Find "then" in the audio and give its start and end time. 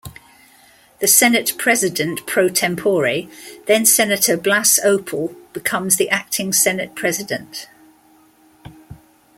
3.67-3.85